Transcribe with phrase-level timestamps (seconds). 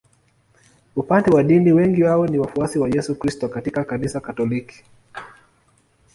[0.95, 4.83] Upande wa dini wengi wao ni wafuasi wa Yesu Kristo katika Kanisa Katoliki.